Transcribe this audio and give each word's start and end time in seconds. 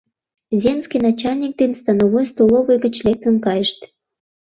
Земский 0.61 1.01
начальник 1.07 1.53
ден 1.59 1.71
становой 1.81 2.25
столовый 2.31 2.77
гыч 2.85 2.95
лектын 3.05 3.35
кайышт. 3.45 3.79